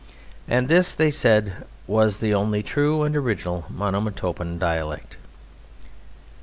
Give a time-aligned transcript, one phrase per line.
[0.47, 1.53] And this they said
[1.85, 5.17] was the only true and original Monomotopan dialect.